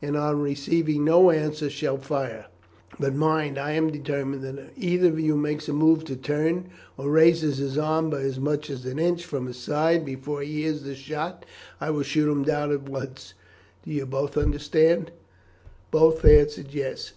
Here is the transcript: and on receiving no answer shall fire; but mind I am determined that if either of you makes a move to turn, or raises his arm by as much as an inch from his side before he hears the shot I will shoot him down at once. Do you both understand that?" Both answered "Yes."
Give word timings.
and 0.00 0.16
on 0.16 0.40
receiving 0.40 1.04
no 1.04 1.32
answer 1.32 1.68
shall 1.68 1.96
fire; 1.98 2.46
but 3.00 3.16
mind 3.16 3.58
I 3.58 3.72
am 3.72 3.90
determined 3.90 4.44
that 4.44 4.56
if 4.56 4.70
either 4.78 5.08
of 5.08 5.18
you 5.18 5.36
makes 5.36 5.68
a 5.68 5.72
move 5.72 6.04
to 6.04 6.14
turn, 6.14 6.68
or 6.96 7.10
raises 7.10 7.58
his 7.58 7.76
arm 7.76 8.08
by 8.08 8.20
as 8.20 8.38
much 8.38 8.70
as 8.70 8.86
an 8.86 9.00
inch 9.00 9.24
from 9.24 9.46
his 9.46 9.56
side 9.56 10.04
before 10.04 10.40
he 10.40 10.62
hears 10.62 10.84
the 10.84 10.94
shot 10.94 11.44
I 11.80 11.90
will 11.90 12.04
shoot 12.04 12.30
him 12.30 12.44
down 12.44 12.70
at 12.70 12.88
once. 12.88 13.34
Do 13.84 13.90
you 13.90 14.06
both 14.06 14.36
understand 14.36 15.06
that?" 15.08 15.14
Both 15.90 16.24
answered 16.24 16.72
"Yes." 16.72 17.14